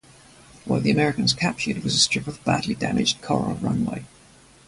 What 0.65 0.81
the 0.81 0.89
Americans 0.89 1.31
captured 1.31 1.83
was 1.83 1.93
a 1.93 1.99
strip 1.99 2.25
of 2.25 2.43
badly-damaged 2.43 3.21
coral 3.21 3.53
runway. 3.57 4.05